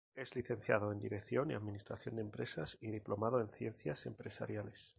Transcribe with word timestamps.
Es 0.15 0.33
Licenciado 0.33 0.91
en 0.91 0.99
Dirección 0.99 1.51
y 1.51 1.53
Administración 1.53 2.15
de 2.15 2.23
Empresas 2.23 2.75
y 2.81 2.89
Diplomado 2.89 3.39
en 3.39 3.49
Ciencias 3.49 4.07
Empresariales. 4.07 4.89